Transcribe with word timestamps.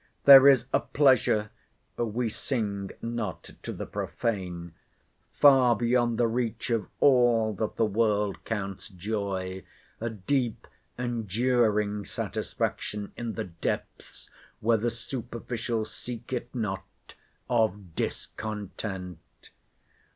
There 0.23 0.47
is 0.47 0.65
a 0.73 0.79
pleasure 0.79 1.51
(we 1.95 2.27
sing 2.27 2.89
not 3.03 3.51
to 3.61 3.71
the 3.71 3.85
profane) 3.85 4.73
far 5.31 5.75
beyond 5.75 6.17
the 6.17 6.25
reach 6.25 6.71
of 6.71 6.87
all 6.99 7.53
that 7.59 7.75
the 7.75 7.85
world 7.85 8.43
counts 8.43 8.89
joy—a 8.89 10.09
deep, 10.09 10.65
enduring 10.97 12.05
satisfaction 12.05 13.11
in 13.15 13.33
the 13.33 13.43
depths, 13.43 14.27
where 14.59 14.77
the 14.77 14.89
superficial 14.89 15.85
seek 15.85 16.33
it 16.33 16.55
not, 16.55 17.13
of 17.47 17.93
discontent. 17.93 19.19